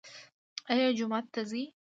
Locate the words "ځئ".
1.49-1.63